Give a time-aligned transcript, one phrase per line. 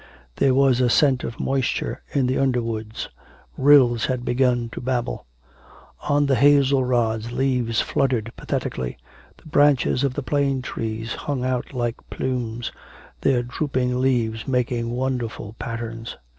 [0.37, 3.07] There was a scent of moisture in the underwoods,
[3.55, 5.27] rills had begun to babble;
[6.09, 8.97] on the hazel rods leaves fluttered pathetically,
[9.37, 12.71] the branches of the plane trees hung out like plumes,
[13.21, 16.17] their drooping leaves making wonderful patterns.